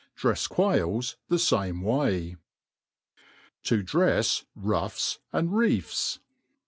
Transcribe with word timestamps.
l^reft 0.17 0.49
quails 0.49 1.15
the 1.27 1.37
fame 1.37 1.83
way. 1.83 2.35
To 3.65 3.83
drift 3.83 4.45
Ruffs 4.55 5.19
arid 5.31 5.49
Reifs. 5.51 6.17